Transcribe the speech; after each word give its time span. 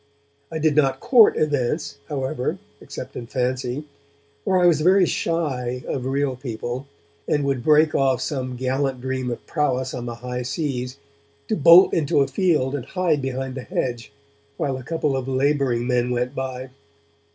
I 0.51 0.57
did 0.57 0.75
not 0.75 0.99
court 0.99 1.37
events, 1.37 1.99
however, 2.09 2.57
except 2.81 3.15
in 3.15 3.27
fancy, 3.27 3.83
for 4.43 4.57
I 4.59 4.65
was 4.65 4.81
very 4.81 5.05
shy 5.05 5.83
of 5.87 6.07
real 6.07 6.35
people, 6.35 6.87
and 7.27 7.43
would 7.43 7.63
break 7.63 7.93
off 7.93 8.19
some 8.19 8.55
gallant 8.55 8.99
dream 8.99 9.29
of 9.29 9.45
prowess 9.45 9.93
on 9.93 10.07
the 10.07 10.15
high 10.25 10.41
seas 10.41 10.97
to 11.49 11.55
bolt 11.55 11.93
into 11.93 12.21
a 12.21 12.27
field 12.27 12.73
and 12.73 12.85
hide 12.85 13.21
behind 13.21 13.53
the 13.53 13.61
hedge, 13.61 14.11
while 14.57 14.75
a 14.75 14.81
couple 14.83 15.15
of 15.15 15.27
labouring 15.27 15.85
men 15.85 16.09
went 16.09 16.33
by. 16.33 16.71